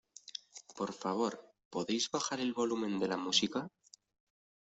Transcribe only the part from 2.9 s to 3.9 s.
de la música?